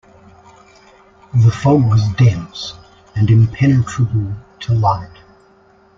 [1.43, 2.73] The fog was dense
[3.15, 5.19] and impenetrable to light.